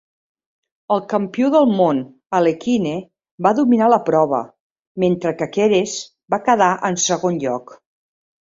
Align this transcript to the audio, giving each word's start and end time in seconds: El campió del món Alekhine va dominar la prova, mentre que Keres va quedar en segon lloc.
El 0.93 1.01
campió 1.11 1.49
del 1.55 1.67
món 1.81 1.99
Alekhine 2.37 2.95
va 3.47 3.53
dominar 3.59 3.91
la 3.95 4.01
prova, 4.09 4.41
mentre 5.05 5.37
que 5.43 5.49
Keres 5.59 5.95
va 6.37 6.45
quedar 6.49 6.75
en 6.91 6.99
segon 7.09 7.43
lloc. 7.47 7.77